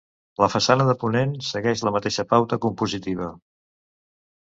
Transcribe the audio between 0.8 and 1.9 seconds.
de ponent segueix